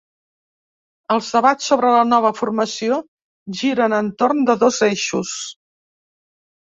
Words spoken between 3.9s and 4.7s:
entorn de